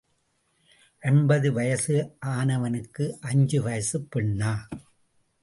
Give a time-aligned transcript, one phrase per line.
[1.03, 1.95] ஐம்பது வயசு
[2.25, 4.53] ஆனவனுக்கு அஞ்சு வயசுப் பெண்ணா?